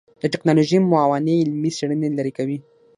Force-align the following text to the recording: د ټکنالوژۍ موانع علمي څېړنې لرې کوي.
د 0.21 0.23
ټکنالوژۍ 0.33 0.77
موانع 0.81 1.35
علمي 1.41 1.71
څېړنې 1.77 2.07
لرې 2.17 2.31
کوي. 2.37 2.57